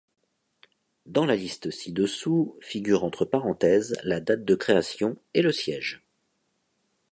Dans 1.05 1.27
la 1.27 1.35
liste 1.35 1.69
ci-dessous 1.69 2.57
figure 2.59 3.03
entre 3.03 3.23
parenthèses 3.23 3.95
la 4.03 4.19
date 4.19 4.43
de 4.43 4.55
création 4.55 5.15
et 5.35 5.43
le 5.43 5.51
siège. 5.51 6.01